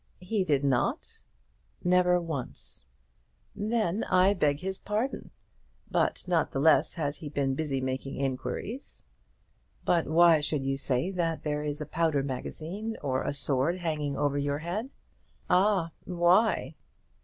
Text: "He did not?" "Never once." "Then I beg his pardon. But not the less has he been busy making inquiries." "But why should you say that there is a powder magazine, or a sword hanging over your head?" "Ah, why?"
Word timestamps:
"He 0.21 0.43
did 0.43 0.63
not?" 0.63 1.21
"Never 1.83 2.19
once." 2.19 2.85
"Then 3.55 4.03
I 4.05 4.33
beg 4.33 4.61
his 4.61 4.79
pardon. 4.79 5.29
But 5.91 6.27
not 6.27 6.49
the 6.49 6.59
less 6.59 6.95
has 6.95 7.17
he 7.17 7.29
been 7.29 7.53
busy 7.53 7.81
making 7.81 8.15
inquiries." 8.15 9.03
"But 9.85 10.07
why 10.07 10.39
should 10.39 10.65
you 10.65 10.75
say 10.79 11.11
that 11.11 11.43
there 11.43 11.61
is 11.63 11.81
a 11.81 11.85
powder 11.85 12.23
magazine, 12.23 12.97
or 13.03 13.21
a 13.21 13.31
sword 13.31 13.77
hanging 13.77 14.17
over 14.17 14.39
your 14.39 14.57
head?" 14.57 14.89
"Ah, 15.51 15.91
why?" 16.05 16.73